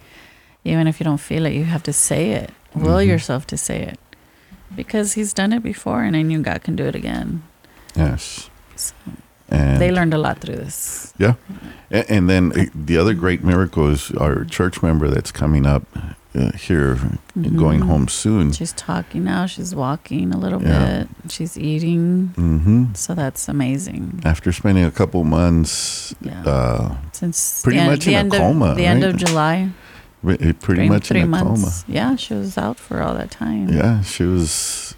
[0.64, 2.50] Even if you don't feel it, you have to say it.
[2.76, 3.08] Will Mhm.
[3.08, 4.00] yourself to say it,
[4.76, 7.42] because He's done it before, and I knew God can do it again.
[7.96, 8.51] Yes.
[8.82, 8.94] So
[9.58, 11.14] And they learned a lot through this.
[11.18, 11.34] Yeah.
[11.90, 15.84] And, and then uh, the other great miracle is our church member that's coming up
[16.34, 16.98] uh, here,
[17.36, 18.54] and going home soon.
[18.54, 19.46] She's talking now.
[19.48, 21.04] She's walking a little Yeah.
[21.04, 21.32] bit.
[21.32, 22.28] She's eating.
[22.36, 24.22] hmm So that's amazing.
[24.24, 26.42] After spending a couple months, Yeah.
[26.46, 29.18] uh, Since pretty the much the in a coma, of, the end of?
[29.18, 29.72] July,
[30.24, 31.84] re- uh, pretty much in a months.
[31.90, 33.68] Yeah, she was out for all that time.
[33.68, 34.91] Yeah, she was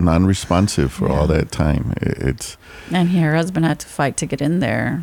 [0.00, 1.92] non-responsive for all that time.
[2.00, 2.56] It, it's
[2.92, 5.02] And her husband had to fight to get in there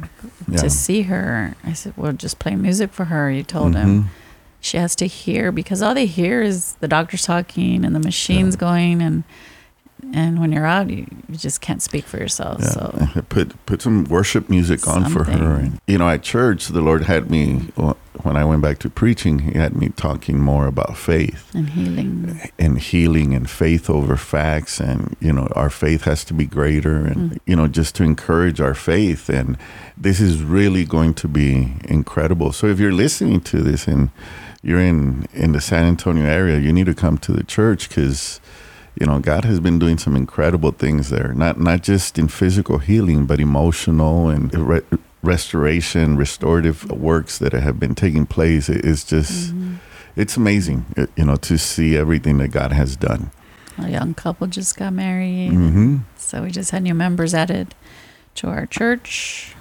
[0.50, 0.58] yeah.
[0.58, 1.56] to see her.
[1.64, 4.08] I said, "Well, just play music for her." You told him Mhm.
[4.62, 8.56] she has to hear because all they hear is the doctors talking and the machines
[8.56, 8.60] Yeah.
[8.60, 9.24] going and
[10.14, 12.62] and when you're out, you, you just can't speak for yourself.
[12.62, 12.70] Yeah.
[12.70, 15.56] So put put some worship music on for her.
[15.56, 18.90] And, you know, at church, the Lord had me when when I went back to
[18.90, 22.52] preaching, he had me talking more about faith And healing.
[22.58, 27.06] and healing and faith over facts and you know our faith has to be greater
[27.06, 27.38] and mm-hmm.
[27.46, 29.58] you know just to encourage our faith and
[29.96, 34.10] this is really going to be incredible so if you're listening to this and
[34.64, 38.40] you're in in the San Antonio area you need to come to the church cuz
[39.00, 42.78] you know God has been doing some incredible things there not not just in physical
[42.80, 44.82] healing but emotional and re-
[45.24, 49.54] restoration restorative works that have been taking place It- it's just
[50.16, 53.30] it's amazing, uh, you know, to see everything that God has done.
[53.78, 55.52] A young couple just got married.
[55.52, 55.98] Mm-hmm.
[56.18, 57.76] So we just had new members added
[58.36, 59.54] to our church.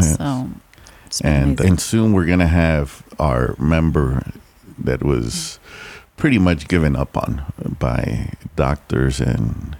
[0.00, 0.50] So
[1.06, 1.66] it's been and amazing.
[1.70, 4.22] and soon we're gonna have our member
[4.78, 5.58] that was
[6.18, 7.42] pretty much given up on
[7.78, 9.76] by doctors and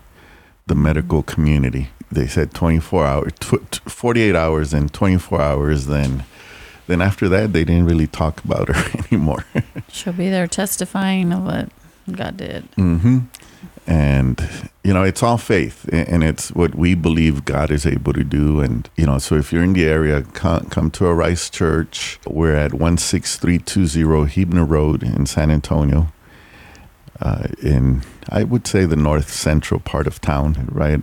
[0.66, 1.88] the medical community.
[2.11, 5.87] They said 24 hours, 48 hours, and 24 hours.
[5.87, 6.24] Then,
[6.87, 9.44] then after that, they didn't really talk about her anymore.
[9.88, 11.68] she'll be there testifying of what
[12.11, 12.64] God did.
[12.77, 13.18] hmm
[13.87, 18.24] And, you know, it's all faith and it's what we believe God is able to
[18.24, 18.61] do.
[18.61, 22.18] And, you know, so if you're in the area, come, come to Arise Church.
[22.27, 26.09] We're at 16320 Huebner Road in San Antonio.
[27.20, 31.00] Uh, in, I would say, the north central part of town, right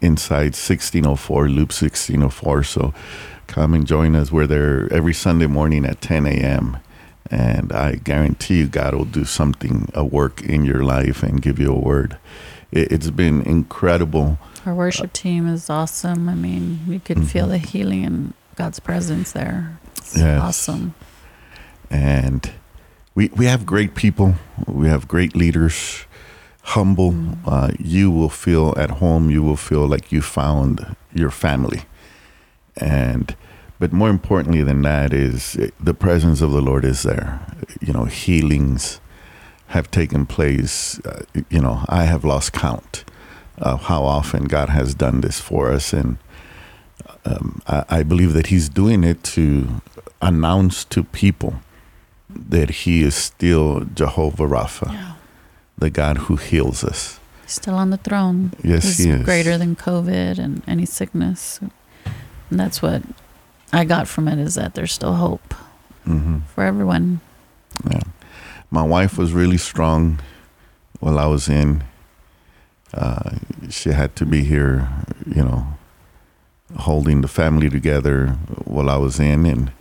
[0.00, 2.62] inside 1604, Loop 1604.
[2.62, 2.94] So
[3.48, 4.30] come and join us.
[4.30, 6.76] We're there every Sunday morning at 10 a.m.
[7.30, 11.58] And I guarantee you, God will do something, a work in your life and give
[11.58, 12.16] you a word.
[12.70, 14.38] It, it's been incredible.
[14.64, 16.28] Our worship team is awesome.
[16.28, 19.78] I mean, you could feel the healing and God's presence there.
[19.96, 20.26] It's Mm-hmm.
[20.26, 20.42] Yes.
[20.42, 20.94] awesome.
[21.90, 22.52] And
[23.16, 24.34] we, we have great people,
[24.68, 26.04] we have great leaders,
[26.62, 27.14] humble.
[27.46, 31.82] Uh, you will feel at home, you will feel like you found your family.
[32.76, 33.34] And
[33.78, 37.40] but more importantly than that is the presence of the Lord is there.
[37.80, 39.00] You know, healings
[39.68, 41.00] have taken place.
[41.00, 43.04] Uh, you know, I have lost count
[43.58, 46.18] of how often God has done this for us, and
[47.24, 49.80] um, I, I believe that He's doing it to
[50.20, 51.60] announce to people
[52.48, 55.12] that He is still Jehovah Rapha, Yeah.
[55.78, 57.18] the God who heals us.
[57.42, 58.52] He's still on the throne.
[58.62, 59.24] Yes, He's He is.
[59.24, 61.60] greater than COVID and any sickness.
[62.50, 63.02] And that's what
[63.72, 65.54] I got from it is that there's still hope
[66.04, 67.20] hmm for everyone.
[67.90, 68.02] Yeah.
[68.70, 70.18] My wife was really strong
[71.00, 71.82] while I was in.
[72.94, 73.30] Uh,
[73.70, 74.88] she had to be here,
[75.26, 75.66] you know,
[76.78, 78.28] holding the family together
[78.64, 79.44] while I was in.
[79.46, 79.72] And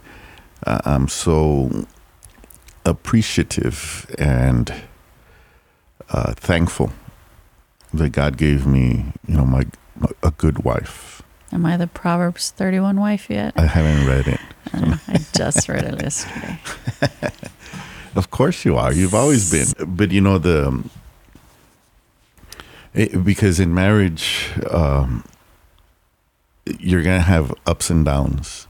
[0.65, 1.85] I'm so
[2.85, 4.73] appreciative and
[6.09, 6.91] uh, thankful
[7.93, 11.21] that God gave me, you know, my, my a good wife.
[11.51, 13.53] Am I the Proverbs 31 wife yet?
[13.55, 14.39] I haven't read it.
[14.73, 14.99] I.
[15.07, 16.59] I just read it yesterday.
[18.15, 18.93] Of course you are.
[18.93, 19.95] You've always been.
[19.95, 20.83] But you know the
[22.93, 25.25] it, because in marriage, um,
[26.79, 28.67] you're gonna have ups and downs.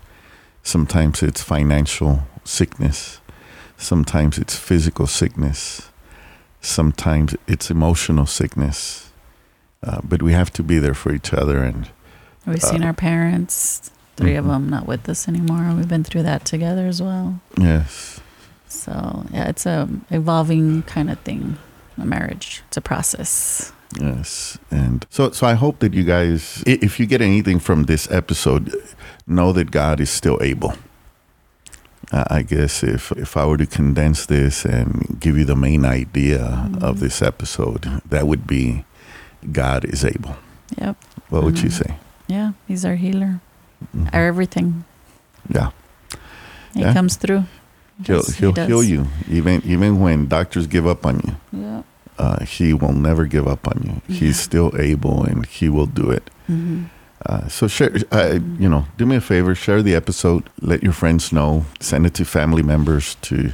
[0.64, 3.22] Sometimes it's financial sickness.
[3.78, 5.90] Sometimes it's physical sickness.
[6.62, 9.10] Sometimes it's emotional sickness.
[9.84, 11.90] Uh, but we have to be there for each other, and
[12.48, 14.50] We've seen Uh, our parents, 3 of mhm.
[14.50, 15.74] them not with us anymore.
[15.76, 17.40] We've been through that together as well.
[17.58, 18.20] yes,
[18.68, 21.58] So, yeah, it's a evolving kind of thing.
[21.98, 23.72] A marriage, it's a process.
[24.00, 28.10] Yes, and so so I hope that you guys, if you get anything from this
[28.12, 28.74] episode,
[29.26, 30.74] know that God is still able.
[32.12, 36.70] I guess if if I were to condense this and give you the main idea
[36.82, 38.86] of this episode, that would be
[39.52, 40.36] God is able.
[40.78, 40.96] Yep.
[41.30, 41.74] What would you Mhm.
[41.86, 41.96] say?
[42.28, 43.42] Yeah, he's our healer,
[43.96, 44.10] Mhm.
[44.14, 44.84] our everything.
[45.50, 45.70] Yeah,
[46.74, 46.94] He Yeah.
[46.94, 47.46] comes through.
[48.06, 48.68] he'll Yes, he he'll does.
[48.68, 51.34] heal you even even when doctors give up on you.
[51.52, 51.82] Yeah.
[52.20, 53.96] Uh, he will never give up on you.
[54.08, 54.20] Yeah.
[54.20, 56.30] He's still able, and he will do it.
[57.26, 60.94] Uh, so share, uh, you know, do me a favor, share the episode, let your
[60.94, 63.52] friends know, send it to family members, to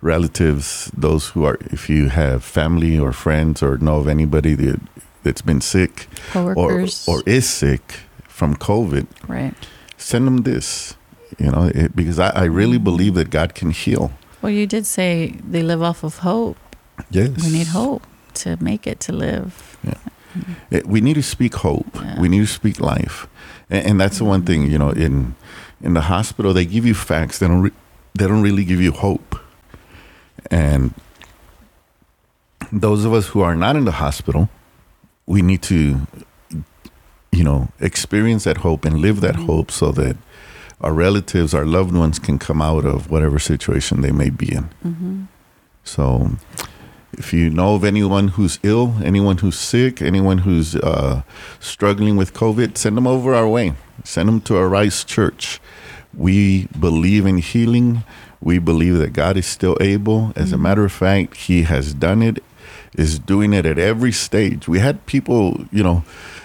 [0.00, 4.80] relatives, those who are, if you have family or friends or know of anybody that,
[5.22, 7.06] that's been sick or, Coworkers.
[7.08, 9.54] or is sick from COVID, right.
[9.96, 10.96] send them this,
[11.38, 14.12] you know, it, because I, I really believe that God can heal.
[14.42, 16.56] Well, you did say they live off of hope.
[17.10, 17.30] Yes.
[17.42, 18.02] We need hope
[18.34, 19.78] to make it to live.
[20.70, 21.94] It- we need to speak hope.
[21.94, 22.20] Yeah.
[22.20, 23.26] We need to speak life,
[23.70, 24.46] and, and that's the one mm.
[24.46, 24.90] thing you know.
[24.90, 25.34] In
[25.80, 27.38] in the hospital, they give you facts.
[27.38, 27.62] They don't.
[27.62, 27.78] Re-
[28.14, 29.38] they don't really give you hope.
[30.50, 30.92] And
[32.70, 34.48] those of us who are not in the hospital,
[35.26, 36.06] we need to,
[37.30, 39.46] you know, experience that hope and live that mm-hmm.
[39.46, 40.16] hope, so that
[40.80, 44.68] our relatives, our loved ones can come out of whatever situation they may be in.
[44.84, 45.22] Mm-hmm.
[45.84, 46.32] So,
[47.12, 51.22] if you know of anyone who's ill, anyone who's sick, anyone who's uh,
[51.60, 53.74] struggling with COVID, send them over our way.
[54.04, 55.60] Send them to Arise Church.
[56.14, 58.04] We believe in healing.
[58.40, 60.32] We believe that God is still able.
[60.36, 62.42] As a matter of fact, He has done it,
[62.96, 64.66] is doing it at every stage.
[64.66, 66.04] We had people, you know,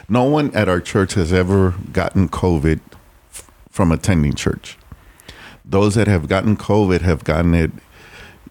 [0.09, 2.79] no one at our church has ever gotten COVID
[3.31, 4.77] f- from attending church.
[5.65, 7.71] Those that have gotten COVID have gotten it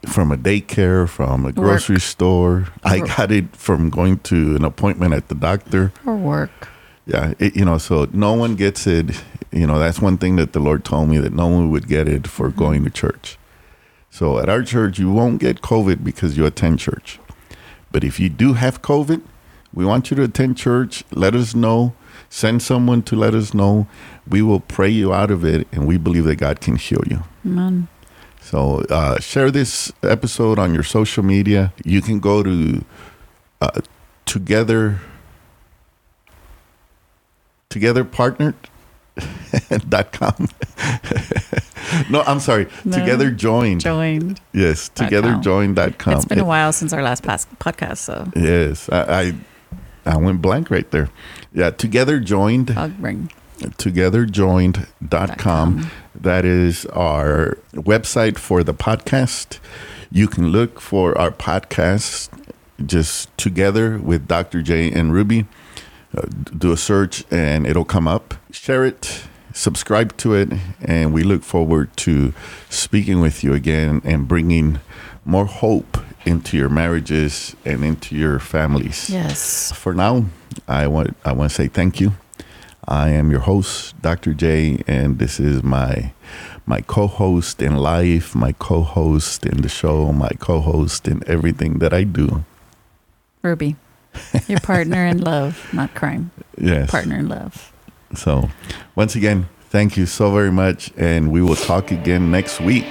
[0.09, 2.69] from a daycare, from a grocery store.
[2.85, 5.93] I got it from going to an appointment at the doctor.
[6.05, 6.69] Or work.
[7.07, 9.23] Yeah, it, you know, so no one gets it.
[9.53, 12.09] You know, that's one thing that the Lord told me that no one would get
[12.09, 12.59] it for mm-hmm.
[12.59, 13.39] going to church.
[14.11, 17.21] So at our church, you won't get COVID because you attend church.
[17.93, 19.23] But if you do have COVID,
[19.73, 21.05] we want you to attend church.
[21.11, 21.95] Let us know.
[22.29, 23.87] Send someone to let us know.
[24.29, 27.23] We will pray you out of it, and we believe that God can heal you.
[27.45, 27.89] Man.
[28.47, 31.73] So uh, share this episode on your social media.
[31.85, 32.85] You can go to
[33.61, 33.81] uh,
[34.25, 35.01] together
[37.71, 40.49] togetherpartnered.com.
[42.11, 42.69] no, I'm sorry.
[42.85, 42.97] No.
[42.97, 43.81] Together joined.
[43.81, 44.41] Joined.
[44.53, 45.43] Yes, Dot com.
[45.43, 46.15] togetherjoined.com.
[46.15, 49.35] It's been a while since our last podcast, so Yes, I, I
[50.07, 51.11] I went blank right there.
[51.53, 53.33] Yeah, together joined I'll bring.
[53.59, 55.91] togetherjoined.com.
[56.23, 59.59] That is our website for the podcast.
[60.11, 62.29] You can look for our podcast
[62.85, 64.63] just together with Dr.
[64.63, 65.47] J and Ruby.
[66.17, 66.23] Uh,
[66.57, 68.35] do a search and it'll come up.
[68.51, 70.49] Share it, subscribe to it,
[70.81, 72.33] and we look forward to
[72.71, 74.81] speaking with you again and bringing
[75.25, 79.73] more hope into your marriages and into your families Yes.
[79.73, 80.25] for now,
[80.67, 82.13] I want I want to say thank you.
[82.89, 84.33] I am your host, Dr.
[84.33, 86.13] J, and this is my
[86.67, 92.03] my co-host in life, my co-host in the show, my co-host in everything that I
[92.05, 92.45] do.
[93.43, 93.77] Ruby.
[94.49, 96.31] Your partner in love, not crime.
[96.59, 96.91] Yes.
[96.91, 97.73] Partner in love.
[98.15, 98.51] So,
[98.95, 102.85] once again, thank you so very much, and we will talk again next week.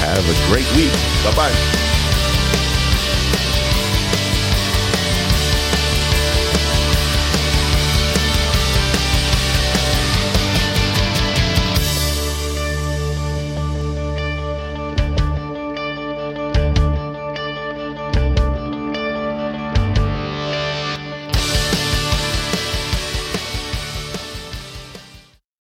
[0.00, 0.92] Have a great week.
[1.24, 1.84] Bye bye.